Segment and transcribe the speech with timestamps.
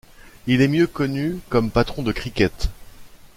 [0.47, 2.69] Il est mieux connu comme patron de cricket.